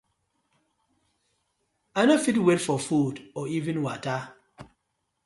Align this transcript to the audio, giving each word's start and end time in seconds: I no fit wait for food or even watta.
I 2.01 2.05
no 2.07 2.17
fit 2.17 2.39
wait 2.45 2.59
for 2.59 2.79
food 2.79 3.15
or 3.35 3.47
even 3.49 3.83
watta. 3.83 4.19